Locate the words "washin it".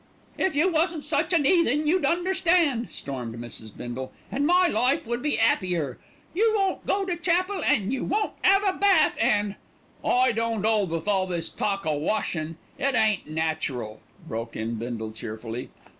11.99-12.95